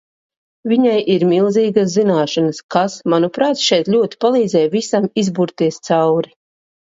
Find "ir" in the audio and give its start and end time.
1.15-1.25